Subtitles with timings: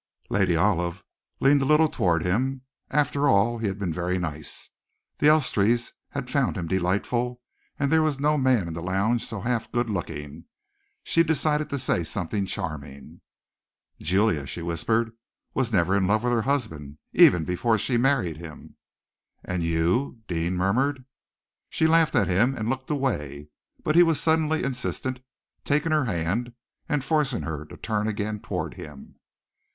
[0.31, 1.03] Lady Olive
[1.39, 2.61] leaned a little towards him.
[2.89, 4.71] After all, he had been very nice.
[5.19, 7.39] The Elstrees had found him delightful,
[7.77, 10.45] and there was no man in the lounge half so good looking.
[11.03, 13.21] She decided to say something charming.
[13.99, 15.11] "Julia," she whispered,
[15.53, 18.77] "was never in love with her husband, even before she married him."
[19.45, 21.05] "And you?" Deane murmured.
[21.69, 23.49] She laughed at him and looked away,
[23.83, 25.21] but he was suddenly insistent,
[25.63, 26.53] taking her hand,
[26.89, 29.17] and forcing her to turn again towards him.